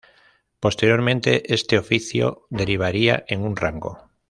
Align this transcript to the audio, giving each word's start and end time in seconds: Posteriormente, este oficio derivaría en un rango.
Posteriormente, 0.59 1.53
este 1.53 1.77
oficio 1.77 2.47
derivaría 2.49 3.23
en 3.27 3.43
un 3.43 3.55
rango. 3.55 4.09